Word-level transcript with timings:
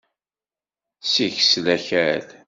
Siksel 1.11 1.65
akal. 1.75 2.25